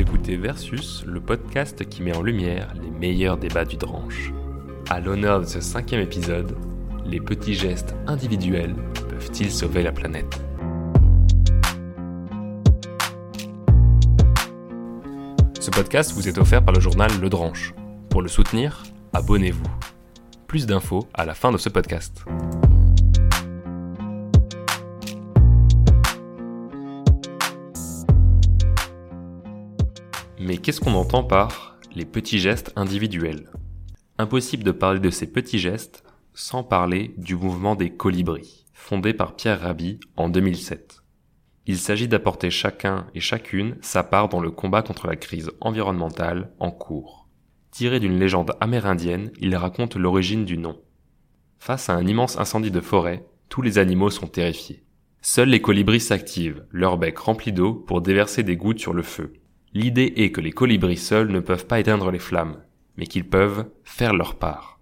Écoutez 0.00 0.38
Versus, 0.38 1.04
le 1.04 1.20
podcast 1.20 1.86
qui 1.86 2.02
met 2.02 2.16
en 2.16 2.22
lumière 2.22 2.72
les 2.82 2.88
meilleurs 2.88 3.36
débats 3.36 3.66
du 3.66 3.76
Dranche. 3.76 4.32
À 4.88 4.98
l'honneur 4.98 5.40
de 5.40 5.44
ce 5.44 5.60
cinquième 5.60 6.00
épisode, 6.00 6.56
les 7.04 7.20
petits 7.20 7.52
gestes 7.52 7.94
individuels 8.06 8.74
peuvent-ils 9.10 9.52
sauver 9.52 9.82
la 9.82 9.92
planète? 9.92 10.40
Ce 15.60 15.70
podcast 15.70 16.12
vous 16.12 16.28
est 16.28 16.38
offert 16.38 16.64
par 16.64 16.74
le 16.74 16.80
journal 16.80 17.10
Le 17.20 17.28
Dranche. 17.28 17.74
Pour 18.08 18.22
le 18.22 18.28
soutenir, 18.28 18.84
abonnez-vous. 19.12 19.68
Plus 20.46 20.64
d'infos 20.64 21.10
à 21.12 21.26
la 21.26 21.34
fin 21.34 21.52
de 21.52 21.58
ce 21.58 21.68
podcast. 21.68 22.24
Mais 30.50 30.58
qu'est-ce 30.58 30.80
qu'on 30.80 30.94
entend 30.94 31.22
par 31.22 31.76
les 31.94 32.04
petits 32.04 32.40
gestes 32.40 32.72
individuels? 32.74 33.52
Impossible 34.18 34.64
de 34.64 34.72
parler 34.72 34.98
de 34.98 35.10
ces 35.10 35.28
petits 35.28 35.60
gestes 35.60 36.02
sans 36.34 36.64
parler 36.64 37.14
du 37.18 37.36
mouvement 37.36 37.76
des 37.76 37.90
colibris, 37.90 38.66
fondé 38.72 39.14
par 39.14 39.36
Pierre 39.36 39.60
Rabhi 39.60 40.00
en 40.16 40.28
2007. 40.28 41.04
Il 41.66 41.78
s'agit 41.78 42.08
d'apporter 42.08 42.50
chacun 42.50 43.06
et 43.14 43.20
chacune 43.20 43.76
sa 43.80 44.02
part 44.02 44.28
dans 44.28 44.40
le 44.40 44.50
combat 44.50 44.82
contre 44.82 45.06
la 45.06 45.14
crise 45.14 45.52
environnementale 45.60 46.50
en 46.58 46.72
cours. 46.72 47.28
Tiré 47.70 48.00
d'une 48.00 48.18
légende 48.18 48.56
amérindienne, 48.58 49.30
il 49.38 49.54
raconte 49.54 49.94
l'origine 49.94 50.44
du 50.44 50.58
nom. 50.58 50.80
Face 51.60 51.88
à 51.88 51.94
un 51.94 52.04
immense 52.08 52.36
incendie 52.40 52.72
de 52.72 52.80
forêt, 52.80 53.24
tous 53.48 53.62
les 53.62 53.78
animaux 53.78 54.10
sont 54.10 54.26
terrifiés. 54.26 54.82
Seuls 55.22 55.50
les 55.50 55.62
colibris 55.62 56.00
s'activent, 56.00 56.66
leur 56.72 56.98
bec 56.98 57.18
rempli 57.18 57.52
d'eau 57.52 57.72
pour 57.72 58.00
déverser 58.00 58.42
des 58.42 58.56
gouttes 58.56 58.80
sur 58.80 58.94
le 58.94 59.02
feu. 59.04 59.39
L'idée 59.72 60.12
est 60.16 60.32
que 60.32 60.40
les 60.40 60.50
colibris 60.50 60.96
seuls 60.96 61.30
ne 61.30 61.40
peuvent 61.40 61.66
pas 61.66 61.78
éteindre 61.78 62.10
les 62.10 62.18
flammes, 62.18 62.62
mais 62.96 63.06
qu'ils 63.06 63.28
peuvent 63.28 63.66
faire 63.84 64.14
leur 64.14 64.34
part. 64.34 64.80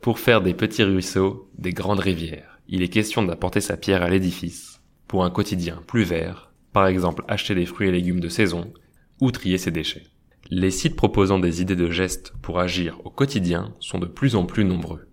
Pour 0.00 0.18
faire 0.18 0.40
des 0.40 0.54
petits 0.54 0.82
ruisseaux, 0.82 1.50
des 1.58 1.72
grandes 1.72 2.00
rivières, 2.00 2.58
il 2.68 2.82
est 2.82 2.88
question 2.88 3.22
d'apporter 3.22 3.60
sa 3.60 3.76
pierre 3.76 4.02
à 4.02 4.08
l'édifice, 4.08 4.80
pour 5.08 5.24
un 5.24 5.30
quotidien 5.30 5.82
plus 5.86 6.04
vert, 6.04 6.52
par 6.72 6.86
exemple 6.86 7.22
acheter 7.28 7.54
des 7.54 7.66
fruits 7.66 7.88
et 7.88 7.92
légumes 7.92 8.20
de 8.20 8.28
saison, 8.28 8.72
ou 9.20 9.30
trier 9.30 9.58
ses 9.58 9.72
déchets. 9.72 10.04
Les 10.48 10.70
sites 10.70 10.96
proposant 10.96 11.38
des 11.38 11.60
idées 11.60 11.76
de 11.76 11.90
gestes 11.90 12.32
pour 12.40 12.60
agir 12.60 12.98
au 13.04 13.10
quotidien 13.10 13.74
sont 13.78 13.98
de 13.98 14.06
plus 14.06 14.36
en 14.36 14.46
plus 14.46 14.64
nombreux. 14.64 15.06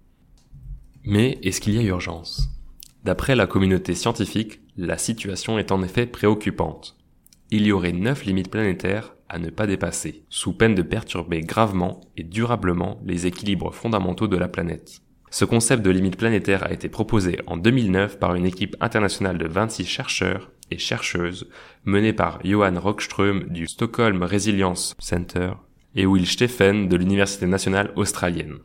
Mais 1.03 1.37
est-ce 1.43 1.59
qu'il 1.59 1.75
y 1.75 1.79
a 1.79 1.83
urgence? 1.83 2.49
D'après 3.03 3.35
la 3.35 3.45
communauté 3.45 3.93
scientifique, 3.93 4.61
la 4.77 4.97
situation 4.97 5.59
est 5.59 5.71
en 5.71 5.83
effet 5.83 6.05
préoccupante. 6.05 6.97
Il 7.51 7.65
y 7.65 7.71
aurait 7.71 7.91
neuf 7.91 8.25
limites 8.25 8.49
planétaires 8.49 9.16
à 9.29 9.39
ne 9.39 9.49
pas 9.49 9.67
dépasser, 9.67 10.23
sous 10.29 10.53
peine 10.53 10.75
de 10.75 10.81
perturber 10.81 11.41
gravement 11.41 12.01
et 12.15 12.23
durablement 12.23 12.99
les 13.05 13.27
équilibres 13.27 13.73
fondamentaux 13.73 14.27
de 14.27 14.37
la 14.37 14.47
planète. 14.47 15.01
Ce 15.29 15.45
concept 15.45 15.83
de 15.83 15.89
limite 15.89 16.17
planétaire 16.17 16.63
a 16.63 16.71
été 16.71 16.87
proposé 16.87 17.39
en 17.47 17.57
2009 17.57 18.17
par 18.17 18.35
une 18.35 18.45
équipe 18.45 18.77
internationale 18.79 19.37
de 19.37 19.47
26 19.47 19.85
chercheurs 19.85 20.51
et 20.71 20.77
chercheuses 20.77 21.49
menée 21.83 22.13
par 22.13 22.39
Johan 22.43 22.79
Rockström 22.79 23.45
du 23.49 23.67
Stockholm 23.67 24.23
Resilience 24.23 24.95
Center 24.99 25.51
et 25.95 26.05
Will 26.05 26.27
Steffen 26.27 26.87
de 26.87 26.95
l'Université 26.95 27.45
nationale 27.45 27.91
australienne. 27.95 28.57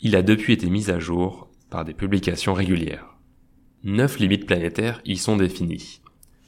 Il 0.00 0.16
a 0.16 0.22
depuis 0.22 0.54
été 0.54 0.68
mis 0.68 0.90
à 0.90 0.98
jour 0.98 1.50
par 1.70 1.84
des 1.84 1.94
publications 1.94 2.54
régulières. 2.54 3.16
Neuf 3.82 4.18
limites 4.18 4.46
planétaires 4.46 5.00
y 5.04 5.16
sont 5.16 5.36
définies. 5.36 6.00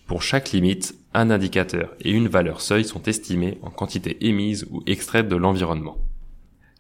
Pour 0.07 0.23
chaque 0.23 0.53
limite, 0.53 0.95
un 1.15 1.31
indicateur 1.31 1.95
et 2.01 2.11
une 2.11 2.29
valeur 2.29 2.61
seuil 2.61 2.85
sont 2.85 3.03
estimés 3.03 3.59
en 3.63 3.71
quantité 3.71 4.27
émise 4.27 4.67
ou 4.71 4.83
extraite 4.87 5.29
de 5.29 5.37
l'environnement. 5.37 5.99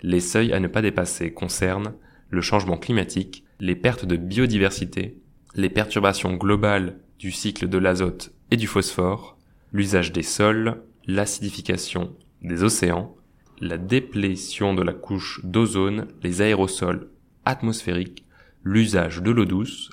Les 0.02 0.20
seuils 0.20 0.52
à 0.52 0.61
ne 0.61 0.69
pas 0.69 0.83
dépasser 0.83 1.33
concernent 1.33 1.94
le 2.30 2.41
changement 2.41 2.79
climatique, 2.79 3.45
les 3.61 3.77
pertes 3.77 4.05
de 4.05 4.17
biodiversité, 4.17 5.18
les 5.55 5.68
perturbations 5.68 6.34
globales 6.34 6.98
du 7.18 7.30
cycle 7.30 7.68
de 7.68 7.79
l'azote 7.79 8.33
et 8.51 8.57
du 8.57 8.67
phosphore, 8.67 9.36
l'usage 9.73 10.12
des 10.12 10.23
sols, 10.23 10.83
l'acidification 11.07 12.17
des 12.42 12.62
océans, 12.62 13.14
la 13.61 13.78
déplétion 13.78 14.74
de 14.74 14.83
la 14.83 14.92
couche 14.92 15.40
d'ozone, 15.45 16.08
les 16.23 16.42
aérosols 16.42 17.08
atmosphériques, 17.45 18.24
l'usage 18.64 19.23
de 19.23 19.30
l'eau 19.30 19.45
douce 19.45 19.90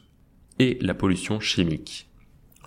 et 0.58 0.78
la 0.82 0.94
pollution 0.94 1.40
chimique. 1.40 2.10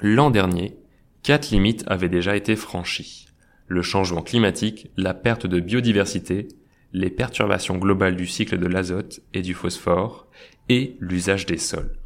L'an 0.01 0.31
dernier, 0.31 0.77
quatre 1.23 1.51
limites 1.51 1.85
avaient 1.87 2.09
déjà 2.09 2.37
été 2.37 2.57
franchies. 2.57 3.29
Le 3.69 3.83
changement 3.83 4.23
climatique, 4.23 4.91
la 4.97 5.15
perte 5.15 5.47
de 5.47 5.61
biodiversité, 5.61 6.49
les 6.93 7.11
perturbations 7.11 7.79
globales 7.79 8.17
du 8.17 8.27
cycle 8.27 8.59
de 8.59 8.67
l'azote 8.67 9.21
et 9.33 9.43
du 9.43 9.55
phosphore, 9.55 10.27
et 10.69 10.97
l'usage 11.01 11.47
des 11.47 11.59
sols. 11.59 11.97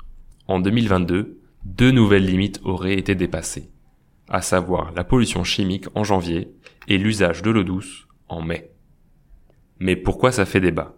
En 0.47 0.61
2022, 0.61 1.41
deux 1.65 1.91
nouvelles 1.91 2.27
limites 2.27 2.61
auraient 2.63 2.97
été 2.97 3.15
dépassées, 3.15 3.71
à 4.29 4.43
savoir 4.43 4.93
la 4.93 5.03
pollution 5.03 5.45
chimique 5.45 5.87
en 5.95 6.05
janvier 6.05 6.53
et 6.87 6.99
l'usage 6.99 7.43
de 7.43 7.51
l'eau 7.51 7.65
douce 7.65 8.07
en 8.29 8.43
mai. 8.43 8.71
Mais 9.79 9.97
pourquoi 9.97 10.31
ça 10.31 10.47
fait 10.47 10.61
débat? 10.61 10.95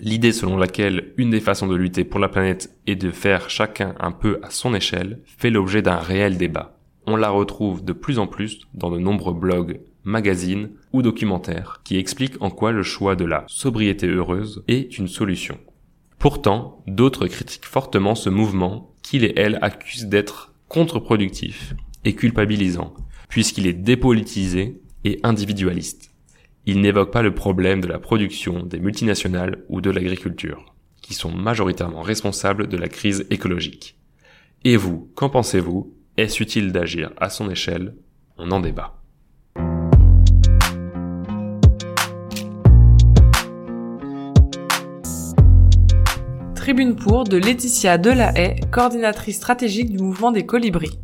L'idée 0.00 0.32
selon 0.32 0.56
laquelle 0.56 1.12
une 1.16 1.30
des 1.30 1.40
façons 1.40 1.68
de 1.68 1.76
lutter 1.76 2.04
pour 2.04 2.18
la 2.18 2.28
planète 2.28 2.76
est 2.86 2.96
de 2.96 3.10
faire 3.10 3.50
chacun 3.50 3.94
un 4.00 4.10
peu 4.10 4.40
à 4.42 4.50
son 4.50 4.74
échelle 4.74 5.20
fait 5.24 5.50
l'objet 5.50 5.82
d'un 5.82 5.98
réel 5.98 6.38
débat. 6.38 6.78
On 7.06 7.16
la 7.16 7.30
retrouve 7.30 7.84
de 7.84 7.92
plus 7.92 8.18
en 8.18 8.26
plus 8.26 8.60
dans 8.74 8.90
de 8.90 8.98
nombreux 8.98 9.34
blogs, 9.34 9.80
magazines 10.04 10.70
ou 10.92 11.02
documentaires 11.02 11.80
qui 11.84 11.96
expliquent 11.96 12.40
en 12.40 12.50
quoi 12.50 12.72
le 12.72 12.82
choix 12.82 13.16
de 13.16 13.24
la 13.24 13.44
sobriété 13.48 14.06
heureuse 14.06 14.62
est 14.68 14.98
une 14.98 15.08
solution. 15.08 15.58
Pourtant, 16.18 16.82
d'autres 16.86 17.26
critiquent 17.26 17.66
fortement 17.66 18.14
ce 18.14 18.30
mouvement 18.30 18.94
qu'il 19.02 19.24
et 19.24 19.32
elle 19.36 19.58
accusent 19.62 20.06
d'être 20.06 20.54
contre-productif 20.68 21.74
et 22.04 22.14
culpabilisant, 22.14 22.94
puisqu'il 23.28 23.66
est 23.66 23.72
dépolitisé 23.72 24.80
et 25.04 25.18
individualiste. 25.24 26.10
Il 26.64 26.80
n'évoque 26.80 27.10
pas 27.10 27.22
le 27.22 27.34
problème 27.34 27.80
de 27.80 27.88
la 27.88 27.98
production 27.98 28.62
des 28.62 28.78
multinationales 28.78 29.64
ou 29.68 29.80
de 29.80 29.90
l'agriculture, 29.90 30.74
qui 31.00 31.14
sont 31.14 31.32
majoritairement 31.32 32.02
responsables 32.02 32.68
de 32.68 32.76
la 32.76 32.88
crise 32.88 33.26
écologique. 33.30 33.98
Et 34.62 34.76
vous, 34.76 35.10
qu'en 35.16 35.28
pensez-vous? 35.28 35.92
Est-ce 36.18 36.42
utile 36.42 36.72
d'agir 36.72 37.10
à 37.16 37.30
son 37.30 37.50
échelle? 37.50 37.94
On 38.36 38.50
en 38.50 38.60
débat. 38.60 38.98
Tribune 46.54 46.96
pour 46.96 47.24
de 47.24 47.38
Laetitia 47.38 47.96
Delahaye, 47.96 48.60
coordinatrice 48.70 49.36
stratégique 49.36 49.90
du 49.90 50.02
mouvement 50.02 50.32
des 50.32 50.44
colibris. 50.44 50.98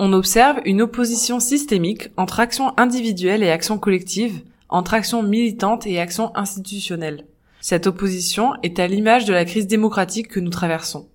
On 0.00 0.12
observe 0.12 0.58
une 0.64 0.82
opposition 0.82 1.38
systémique 1.38 2.08
entre 2.16 2.40
action 2.40 2.76
individuelle 2.78 3.44
et 3.44 3.50
action 3.50 3.78
collective, 3.78 4.42
entre 4.68 4.94
action 4.94 5.22
militante 5.22 5.86
et 5.86 6.00
action 6.00 6.36
institutionnelle. 6.36 7.26
Cette 7.60 7.86
opposition 7.86 8.54
est 8.64 8.80
à 8.80 8.88
l'image 8.88 9.24
de 9.24 9.32
la 9.32 9.44
crise 9.44 9.68
démocratique 9.68 10.26
que 10.26 10.40
nous 10.40 10.50
traversons. 10.50 11.09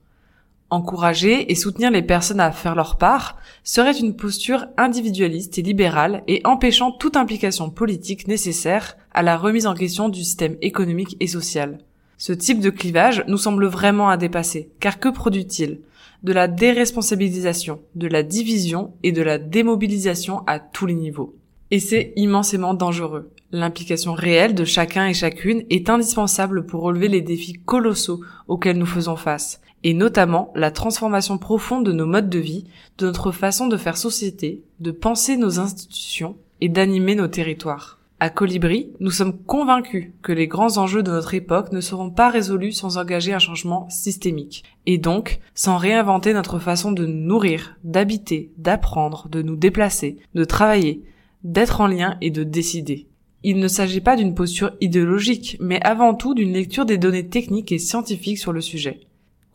Encourager 0.76 1.50
et 1.50 1.56
soutenir 1.56 1.90
les 1.90 2.02
personnes 2.02 2.42
à 2.42 2.52
faire 2.52 2.76
leur 2.76 2.98
part 2.98 3.38
serait 3.64 3.98
une 3.98 4.18
posture 4.18 4.66
individualiste 4.76 5.58
et 5.58 5.62
libérale 5.62 6.22
et 6.28 6.42
empêchant 6.44 6.92
toute 6.92 7.16
implication 7.16 7.70
politique 7.70 8.28
nécessaire 8.28 8.98
à 9.14 9.24
la 9.24 9.38
remise 9.38 9.68
en 9.68 9.74
question 9.74 10.10
du 10.10 10.20
système 10.20 10.58
économique 10.62 11.16
et 11.22 11.28
social. 11.28 11.78
Ce 12.18 12.34
type 12.34 12.60
de 12.60 12.70
clivage 12.70 13.24
nous 13.30 13.38
semble 13.38 13.68
vraiment 13.68 14.10
à 14.10 14.18
dépasser, 14.18 14.70
car 14.82 15.00
que 15.00 15.08
produit-il? 15.08 15.80
De 16.24 16.34
la 16.34 16.50
déresponsabilisation, 16.50 17.80
de 17.96 18.08
la 18.08 18.22
division 18.22 18.96
et 19.02 19.14
de 19.14 19.22
la 19.22 19.38
démobilisation 19.38 20.42
à 20.46 20.60
tous 20.60 20.88
les 20.88 20.94
niveaux. 20.94 21.36
Et 21.72 21.80
c'est 21.80 22.12
immensément 22.18 22.74
dangereux. 22.74 23.32
L'implication 23.54 24.12
réelle 24.12 24.56
de 24.56 24.66
chacun 24.66 25.08
et 25.08 25.14
chacune 25.14 25.64
est 25.70 25.90
indispensable 25.90 26.66
pour 26.66 26.82
relever 26.82 27.08
les 27.08 27.22
défis 27.22 27.54
colossaux 27.66 28.20
auxquels 28.50 28.78
nous 28.78 28.86
faisons 28.86 29.16
face, 29.16 29.62
et 29.86 29.94
notamment 29.94 30.52
la 30.56 30.72
transformation 30.72 31.38
profonde 31.38 31.86
de 31.86 31.92
nos 31.92 32.08
modes 32.08 32.28
de 32.28 32.40
vie, 32.40 32.66
de 32.98 33.06
notre 33.06 33.32
façon 33.32 33.68
de 33.68 33.78
faire 33.78 33.98
société, 33.98 34.64
de 34.80 34.90
penser 34.90 35.38
nos 35.38 35.60
institutions 35.60 36.38
et 36.60 36.70
d'animer 36.70 37.14
nos 37.14 37.28
territoires. 37.28 38.00
À 38.20 38.32
Colibri, 38.32 38.90
nous 39.00 39.12
sommes 39.12 39.38
convaincus 39.38 40.08
que 40.24 40.32
les 40.32 40.48
grands 40.48 40.80
enjeux 40.80 41.04
de 41.04 41.12
notre 41.12 41.36
époque 41.36 41.72
ne 41.72 41.82
seront 41.82 42.10
pas 42.10 42.30
résolus 42.30 42.72
sans 42.72 42.98
engager 42.98 43.32
un 43.32 43.40
changement 43.40 43.88
systémique, 43.92 44.64
et 44.88 44.98
donc 44.98 45.40
sans 45.54 45.78
réinventer 45.78 46.34
notre 46.34 46.58
façon 46.58 46.92
de 46.92 47.06
nous 47.06 47.28
nourrir, 47.28 47.78
d'habiter, 47.84 48.50
d'apprendre, 48.58 49.30
de 49.30 49.44
nous 49.44 49.56
déplacer, 49.56 50.18
de 50.34 50.46
travailler, 50.46 51.04
d'être 51.44 51.80
en 51.80 51.86
lien 51.86 52.18
et 52.22 52.32
de 52.32 52.44
décider. 52.44 53.06
Il 53.44 53.60
ne 53.60 53.68
s'agit 53.68 54.02
pas 54.02 54.16
d'une 54.16 54.34
posture 54.34 54.72
idéologique, 54.82 55.58
mais 55.60 55.80
avant 55.84 56.16
tout 56.16 56.34
d'une 56.34 56.54
lecture 56.54 56.88
des 56.88 56.98
données 56.98 57.28
techniques 57.28 57.72
et 57.72 57.78
scientifiques 57.78 58.40
sur 58.40 58.52
le 58.52 58.62
sujet. 58.62 59.02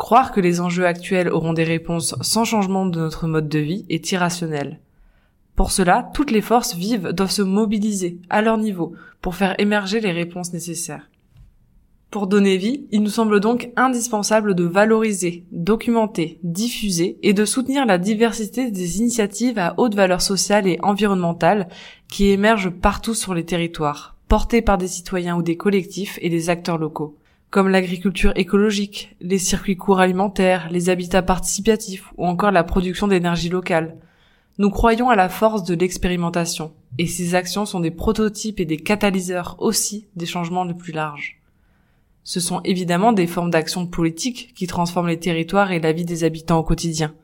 Croire 0.00 0.32
que 0.32 0.41
les 0.41 0.62
enjeux 0.62 0.87
actuels 0.87 1.29
auront 1.29 1.52
des 1.52 1.62
réponses 1.62 2.14
sans 2.23 2.47
changement 2.47 2.87
de 2.87 2.99
notre 2.99 3.29
mode 3.29 3.50
de 3.50 3.58
vie 3.58 3.85
est 3.91 4.12
irrationnel. 4.12 4.81
Pour 5.56 5.70
cela, 5.70 6.11
toutes 6.14 6.31
les 6.31 6.41
forces 6.41 6.75
vives 6.75 7.08
doivent 7.08 7.31
se 7.31 7.43
mobiliser 7.43 8.17
à 8.31 8.41
leur 8.41 8.56
niveau 8.56 8.94
pour 9.20 9.35
faire 9.35 9.55
émerger 9.58 10.00
les 10.00 10.11
réponses 10.11 10.55
nécessaires. 10.55 11.11
Pour 12.11 12.29
donner 12.29 12.56
vie, 12.56 12.87
il 12.91 13.02
nous 13.02 13.11
semble 13.11 13.41
donc 13.41 13.69
indispensable 13.76 14.55
de 14.55 14.64
valoriser, 14.64 15.44
documenter, 15.52 16.38
diffuser 16.43 17.19
et 17.23 17.35
de 17.35 17.44
soutenir 17.44 17.85
la 17.85 17.99
diversité 17.99 18.70
des 18.70 19.00
initiatives 19.00 19.58
à 19.58 19.75
haute 19.76 19.94
valeur 19.94 20.23
sociale 20.23 20.67
et 20.67 20.79
environnementale 20.82 21.69
qui 22.08 22.31
émergent 22.31 22.70
partout 22.70 23.14
sur 23.14 23.35
les 23.35 23.44
territoires, 23.44 24.17
portées 24.29 24.62
par 24.62 24.79
des 24.79 24.88
citoyens 24.88 25.37
ou 25.37 25.43
des 25.43 25.58
collectifs 25.58 26.19
et 26.23 26.31
des 26.31 26.49
acteurs 26.49 26.79
locaux, 26.79 27.19
comme 27.50 27.69
l'agriculture 27.69 28.32
écologique, 28.37 29.17
les 29.20 29.38
circuits 29.38 29.76
courts 29.76 30.00
alimentaires, 30.00 30.69
les 30.70 30.88
habitats 30.88 31.23
participatifs 31.23 32.12
ou 32.17 32.26
encore 32.26 32.52
la 32.52 32.62
production 32.62 33.08
d'énergie 33.08 33.49
locale. 33.49 33.97
Nous 34.58 34.70
croyons 34.70 35.11
à 35.11 35.17
la 35.17 35.29
force 35.29 35.64
de 35.64 35.75
l'expérimentation, 35.75 36.73
et 36.99 37.06
ces 37.06 37.35
actions 37.35 37.67
sont 37.67 37.81
des 37.81 37.91
prototypes 37.91 38.61
et 38.61 38.67
des 38.67 38.76
catalyseurs 38.76 39.56
aussi 39.58 40.06
des 40.14 40.26
changements 40.26 40.64
les 40.64 40.75
plus 40.75 40.93
larges. 40.93 41.41
Ce 42.23 42.38
sont 42.38 42.61
évidemment 42.62 43.12
des 43.12 43.26
formes 43.26 43.50
d'action 43.50 43.87
politique 43.87 44.52
qui 44.55 44.67
transforment 44.67 45.08
les 45.08 45.19
territoires 45.19 45.73
et 45.73 45.81
la 45.81 45.93
vie 45.93 46.05
des 46.05 46.23
habitants 46.23 46.58
au 46.58 46.62
quotidien. 46.62 47.14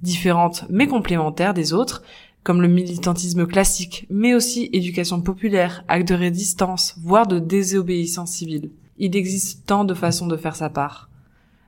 Différentes 0.00 0.64
mais 0.70 0.86
complémentaires 0.86 1.52
des 1.52 1.74
autres, 1.74 2.02
comme 2.42 2.62
le 2.62 2.68
militantisme 2.68 3.46
classique, 3.46 4.06
mais 4.08 4.32
aussi 4.32 4.70
éducation 4.72 5.20
populaire, 5.20 5.84
acte 5.88 6.08
de 6.08 6.14
résistance, 6.14 6.96
voire 7.02 7.26
de 7.26 7.38
désobéissance 7.38 8.30
civile. 8.30 8.70
Il 8.98 9.16
existe 9.16 9.66
tant 9.66 9.84
de 9.84 9.94
façons 9.94 10.26
de 10.26 10.36
faire 10.36 10.56
sa 10.56 10.70
part. 10.70 11.08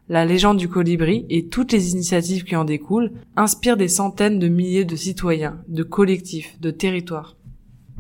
La 0.09 0.25
légende 0.25 0.57
du 0.57 0.69
colibri 0.69 1.25
et 1.31 1.47
toutes 1.47 1.71
les 1.71 1.93
initiatives 1.93 2.43
qui 2.43 2.57
en 2.57 2.65
découlent 2.65 3.13
inspirent 3.37 3.77
des 3.77 3.87
centaines 3.87 4.41
de 4.41 4.49
milliers 4.49 4.85
de 4.85 4.97
citoyens, 4.97 5.59
de 5.69 5.85
collectifs, 5.85 6.61
de 6.61 6.73
territoires. 6.73 7.37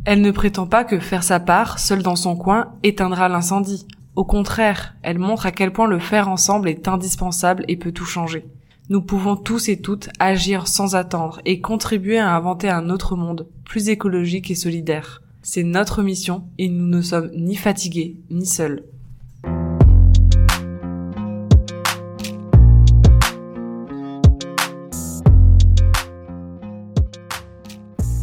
Elle 0.05 0.21
ne 0.21 0.32
prétend 0.32 0.67
pas 0.67 0.82
que 0.82 0.99
faire 0.99 1.23
sa 1.23 1.38
part, 1.38 1.79
seul 1.79 2.03
dans 2.03 2.17
son 2.17 2.35
coin, 2.35 2.73
éteindra 2.82 3.29
l'incendie. 3.29 3.87
Au 4.17 4.25
contraire, 4.25 4.97
elle 5.03 5.19
montre 5.19 5.47
à 5.47 5.53
quel 5.53 5.73
point 5.73 5.87
le 5.87 6.00
faire 6.00 6.29
ensemble 6.29 6.69
est 6.69 6.88
indispensable 6.88 7.65
et 7.69 7.76
peut 7.76 7.93
tout 7.93 8.05
changer. 8.05 8.44
Nous 8.88 9.03
pouvons 9.03 9.37
tous 9.37 9.69
et 9.69 9.81
toutes 9.81 10.09
agir 10.19 10.67
sans 10.67 10.97
attendre 10.97 11.41
et 11.44 11.61
contribuer 11.61 12.19
à 12.19 12.35
inventer 12.35 12.69
un 12.69 12.91
autre 12.91 13.15
monde, 13.15 13.47
plus 13.65 13.88
écologique 13.88 14.50
et 14.50 14.56
solidaire. 14.56 15.23
C'est 15.43 15.62
notre 15.62 16.03
mission 16.03 16.43
et 16.59 16.69
nous 16.69 16.88
ne 16.88 17.00
sommes 17.00 17.31
ni 17.37 17.55
fatigués 17.55 18.17
ni 18.31 18.47
seuls. 18.47 18.83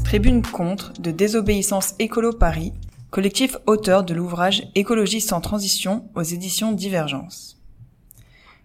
Tribune 0.08 0.42
contre 0.42 0.94
de 1.02 1.12
Désobéissance 1.12 1.94
Écolo 2.00 2.32
Paris 2.32 2.72
collectif 3.10 3.58
auteur 3.66 4.06
de 4.06 4.14
l'ouvrage 4.14 4.64
Écologie 4.74 5.20
sans 5.20 5.42
transition 5.42 6.08
aux 6.16 6.24
éditions 6.24 6.72
Divergence. 6.72 7.62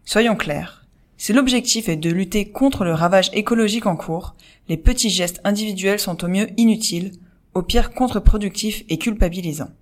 Soyons 0.05 0.37
clairs, 0.37 0.87
si 1.17 1.33
l'objectif 1.33 1.89
est 1.89 1.97
de 1.97 2.11
lutter 2.11 2.53
contre 2.53 2.85
le 2.85 2.95
ravage 2.95 3.29
écologique 3.33 3.87
en 3.87 3.97
cours, 3.97 4.37
les 4.69 4.77
petits 4.77 5.11
gestes 5.11 5.41
individuels 5.43 5.99
sont 5.99 6.23
au 6.23 6.29
mieux 6.29 6.47
inutiles, 6.59 7.11
au 7.55 7.63
pire 7.63 7.93
contre-productifs 7.93 8.85
et 8.89 8.99
culpabilisants. 8.99 9.73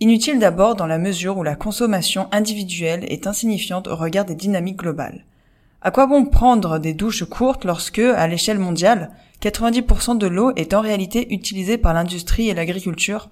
Inutiles 0.00 0.38
d'abord 0.38 0.76
dans 0.76 0.86
la 0.86 0.96
mesure 0.96 1.36
où 1.36 1.42
la 1.42 1.56
consommation 1.56 2.26
individuelle 2.32 3.04
est 3.12 3.26
insignifiante 3.26 3.86
au 3.86 3.96
regard 3.96 4.24
des 4.24 4.34
dynamiques 4.34 4.78
globales. 4.78 5.26
À 5.80 5.92
quoi 5.92 6.06
bon 6.06 6.24
prendre 6.24 6.80
des 6.80 6.92
douches 6.92 7.24
courtes 7.24 7.64
lorsque, 7.64 8.00
à 8.00 8.26
l'échelle 8.26 8.58
mondiale, 8.58 9.12
90% 9.40 10.18
de 10.18 10.26
l'eau 10.26 10.52
est 10.56 10.74
en 10.74 10.80
réalité 10.80 11.32
utilisée 11.32 11.78
par 11.78 11.94
l'industrie 11.94 12.48
et 12.48 12.54
l'agriculture? 12.54 13.30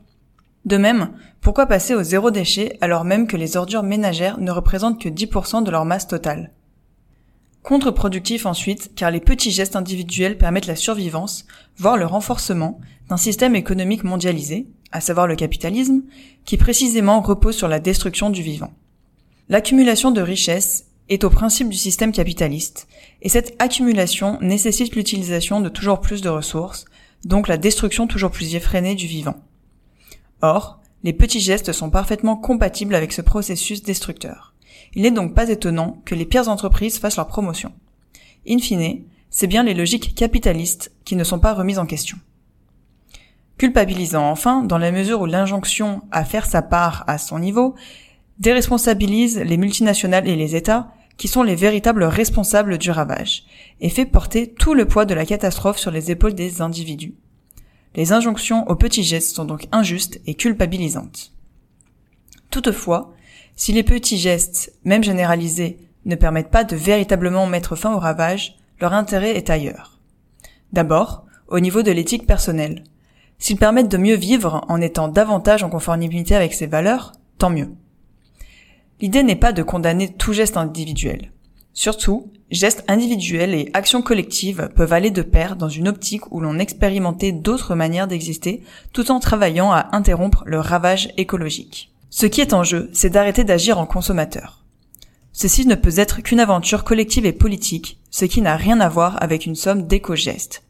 De 0.64 0.76
même, 0.76 1.10
pourquoi 1.40 1.66
passer 1.66 1.94
au 1.94 2.04
zéro 2.04 2.30
déchet 2.30 2.76
alors 2.80 3.04
même 3.04 3.26
que 3.26 3.36
les 3.36 3.56
ordures 3.56 3.82
ménagères 3.82 4.38
ne 4.38 4.52
représentent 4.52 5.00
que 5.00 5.08
10% 5.08 5.64
de 5.64 5.70
leur 5.72 5.84
masse 5.84 6.06
totale? 6.06 6.52
Contre-productif 7.64 8.46
ensuite, 8.46 8.92
car 8.94 9.10
les 9.10 9.18
petits 9.18 9.50
gestes 9.50 9.74
individuels 9.74 10.38
permettent 10.38 10.68
la 10.68 10.76
survivance, 10.76 11.46
voire 11.78 11.96
le 11.96 12.06
renforcement, 12.06 12.80
d'un 13.08 13.16
système 13.16 13.56
économique 13.56 14.04
mondialisé, 14.04 14.66
à 14.92 15.00
savoir 15.00 15.26
le 15.26 15.34
capitalisme, 15.34 16.02
qui 16.44 16.56
précisément 16.56 17.20
repose 17.20 17.56
sur 17.56 17.66
la 17.66 17.80
destruction 17.80 18.30
du 18.30 18.42
vivant. 18.42 18.72
L'accumulation 19.48 20.12
de 20.12 20.20
richesses 20.20 20.86
est 21.08 21.24
au 21.24 21.30
principe 21.30 21.68
du 21.68 21.76
système 21.76 22.12
capitaliste, 22.12 22.88
et 23.22 23.28
cette 23.28 23.54
accumulation 23.60 24.38
nécessite 24.40 24.96
l'utilisation 24.96 25.60
de 25.60 25.68
toujours 25.68 26.00
plus 26.00 26.20
de 26.20 26.28
ressources, 26.28 26.84
donc 27.24 27.48
la 27.48 27.56
destruction 27.56 28.06
toujours 28.06 28.30
plus 28.30 28.54
effrénée 28.54 28.94
du 28.94 29.06
vivant. 29.06 29.36
Or, 30.42 30.80
les 31.04 31.12
petits 31.12 31.40
gestes 31.40 31.72
sont 31.72 31.90
parfaitement 31.90 32.36
compatibles 32.36 32.94
avec 32.94 33.12
ce 33.12 33.22
processus 33.22 33.82
destructeur. 33.82 34.54
Il 34.94 35.02
n'est 35.02 35.10
donc 35.10 35.34
pas 35.34 35.48
étonnant 35.48 36.02
que 36.04 36.14
les 36.14 36.24
pires 36.24 36.48
entreprises 36.48 36.98
fassent 36.98 37.16
leur 37.16 37.28
promotion. 37.28 37.72
In 38.48 38.58
fine, 38.58 39.02
c'est 39.30 39.46
bien 39.46 39.62
les 39.62 39.74
logiques 39.74 40.14
capitalistes 40.14 40.92
qui 41.04 41.16
ne 41.16 41.24
sont 41.24 41.38
pas 41.38 41.54
remises 41.54 41.78
en 41.78 41.86
question. 41.86 42.18
Culpabilisant 43.58 44.28
enfin, 44.30 44.62
dans 44.62 44.78
la 44.78 44.92
mesure 44.92 45.20
où 45.20 45.26
l'injonction 45.26 46.02
à 46.10 46.24
faire 46.24 46.46
sa 46.46 46.62
part 46.62 47.04
à 47.06 47.18
son 47.18 47.38
niveau 47.38 47.74
déresponsabilise 48.38 49.38
les 49.38 49.56
multinationales 49.56 50.28
et 50.28 50.36
les 50.36 50.56
États, 50.56 50.88
qui 51.16 51.28
sont 51.28 51.42
les 51.42 51.54
véritables 51.54 52.04
responsables 52.04 52.78
du 52.78 52.90
ravage, 52.90 53.44
et 53.80 53.88
fait 53.88 54.06
porter 54.06 54.52
tout 54.52 54.74
le 54.74 54.86
poids 54.86 55.04
de 55.04 55.14
la 55.14 55.26
catastrophe 55.26 55.78
sur 55.78 55.90
les 55.90 56.10
épaules 56.10 56.34
des 56.34 56.60
individus. 56.60 57.14
Les 57.94 58.12
injonctions 58.12 58.68
aux 58.68 58.76
petits 58.76 59.04
gestes 59.04 59.34
sont 59.34 59.46
donc 59.46 59.68
injustes 59.72 60.20
et 60.26 60.34
culpabilisantes. 60.34 61.32
Toutefois, 62.50 63.14
si 63.56 63.72
les 63.72 63.82
petits 63.82 64.18
gestes, 64.18 64.74
même 64.84 65.02
généralisés, 65.02 65.78
ne 66.04 66.14
permettent 66.14 66.50
pas 66.50 66.64
de 66.64 66.76
véritablement 66.76 67.46
mettre 67.46 67.74
fin 67.74 67.94
au 67.94 67.98
ravage, 67.98 68.56
leur 68.80 68.92
intérêt 68.92 69.36
est 69.36 69.50
ailleurs. 69.50 69.98
D'abord, 70.72 71.24
au 71.48 71.60
niveau 71.60 71.82
de 71.82 71.90
l'éthique 71.90 72.26
personnelle. 72.26 72.84
S'ils 73.38 73.58
permettent 73.58 73.90
de 73.90 73.96
mieux 73.96 74.14
vivre 74.14 74.64
en 74.68 74.80
étant 74.80 75.08
davantage 75.08 75.62
en 75.62 75.70
conformité 75.70 76.34
avec 76.34 76.54
ses 76.54 76.66
valeurs, 76.66 77.12
tant 77.38 77.50
mieux. 77.50 77.70
L'idée 79.00 79.22
n'est 79.22 79.36
pas 79.36 79.52
de 79.52 79.62
condamner 79.62 80.12
tout 80.12 80.32
geste 80.32 80.56
individuel. 80.56 81.32
Surtout, 81.74 82.32
gestes 82.50 82.84
individuels 82.88 83.54
et 83.54 83.70
actions 83.74 84.00
collectives 84.00 84.70
peuvent 84.74 84.94
aller 84.94 85.10
de 85.10 85.20
pair 85.20 85.56
dans 85.56 85.68
une 85.68 85.88
optique 85.88 86.32
où 86.32 86.40
l'on 86.40 86.58
expérimentait 86.58 87.32
d'autres 87.32 87.74
manières 87.74 88.08
d'exister 88.08 88.62
tout 88.94 89.10
en 89.10 89.20
travaillant 89.20 89.70
à 89.70 89.94
interrompre 89.94 90.42
le 90.46 90.58
ravage 90.58 91.10
écologique. 91.18 91.92
Ce 92.08 92.24
qui 92.24 92.40
est 92.40 92.54
en 92.54 92.64
jeu, 92.64 92.88
c'est 92.94 93.10
d'arrêter 93.10 93.44
d'agir 93.44 93.78
en 93.78 93.84
consommateur. 93.84 94.64
Ceci 95.34 95.66
ne 95.66 95.74
peut 95.74 95.98
être 95.98 96.22
qu'une 96.22 96.40
aventure 96.40 96.82
collective 96.82 97.26
et 97.26 97.34
politique, 97.34 98.00
ce 98.10 98.24
qui 98.24 98.40
n'a 98.40 98.56
rien 98.56 98.80
à 98.80 98.88
voir 98.88 99.22
avec 99.22 99.44
une 99.44 99.54
somme 99.54 99.86
d'éco-gestes. 99.86 100.62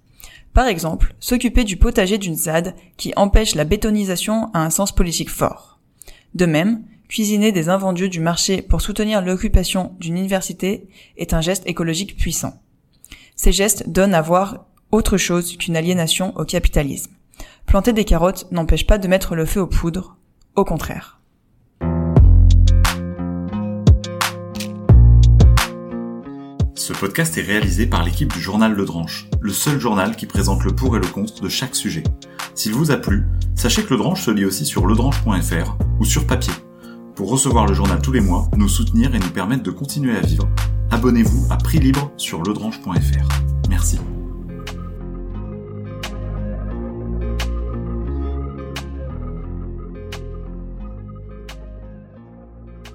Par 0.54 0.66
exemple, 0.66 1.14
s'occuper 1.20 1.62
du 1.62 1.76
potager 1.76 2.18
d'une 2.18 2.34
ZAD 2.34 2.74
qui 2.96 3.12
empêche 3.14 3.54
la 3.54 3.62
bétonisation 3.62 4.50
a 4.54 4.58
un 4.58 4.70
sens 4.70 4.92
politique 4.92 5.30
fort. 5.30 5.78
De 6.34 6.46
même, 6.46 6.82
Cuisiner 7.08 7.52
des 7.52 7.68
invendus 7.68 8.08
du 8.08 8.20
marché 8.20 8.62
pour 8.62 8.80
soutenir 8.80 9.22
l'occupation 9.22 9.94
d'une 10.00 10.16
université 10.16 10.88
est 11.16 11.34
un 11.34 11.40
geste 11.40 11.62
écologique 11.66 12.16
puissant. 12.16 12.60
Ces 13.36 13.52
gestes 13.52 13.88
donnent 13.88 14.14
à 14.14 14.22
voir 14.22 14.66
autre 14.90 15.16
chose 15.16 15.56
qu'une 15.56 15.76
aliénation 15.76 16.36
au 16.36 16.44
capitalisme. 16.44 17.12
Planter 17.64 17.92
des 17.92 18.04
carottes 18.04 18.50
n'empêche 18.50 18.86
pas 18.86 18.98
de 18.98 19.08
mettre 19.08 19.36
le 19.36 19.46
feu 19.46 19.60
aux 19.60 19.66
poudres, 19.66 20.16
au 20.56 20.64
contraire. 20.64 21.20
Ce 26.74 26.92
podcast 26.92 27.36
est 27.36 27.42
réalisé 27.42 27.86
par 27.86 28.04
l'équipe 28.04 28.32
du 28.32 28.40
journal 28.40 28.72
Le 28.72 28.84
Dranche, 28.84 29.28
le 29.40 29.52
seul 29.52 29.80
journal 29.80 30.14
qui 30.16 30.26
présente 30.26 30.64
le 30.64 30.74
pour 30.74 30.96
et 30.96 31.00
le 31.00 31.06
contre 31.06 31.40
de 31.40 31.48
chaque 31.48 31.74
sujet. 31.74 32.04
S'il 32.54 32.72
vous 32.72 32.90
a 32.90 32.96
plu, 32.96 33.24
sachez 33.54 33.82
que 33.82 33.90
Le 33.90 33.98
Dranche 33.98 34.22
se 34.22 34.30
lit 34.30 34.44
aussi 34.44 34.64
sur 34.64 34.86
ledranche.fr 34.86 35.76
ou 35.98 36.04
sur 36.04 36.26
papier. 36.26 36.52
Pour 37.16 37.30
recevoir 37.30 37.66
le 37.66 37.72
journal 37.72 37.98
tous 38.02 38.12
les 38.12 38.20
mois, 38.20 38.46
nous 38.56 38.68
soutenir 38.68 39.14
et 39.14 39.18
nous 39.18 39.30
permettre 39.30 39.62
de 39.62 39.70
continuer 39.70 40.14
à 40.18 40.20
vivre, 40.20 40.46
abonnez-vous 40.90 41.46
à 41.50 41.56
prix 41.56 41.78
libre 41.78 42.12
sur 42.18 42.42
ledrange.fr. 42.42 43.28
Merci. 43.70 43.98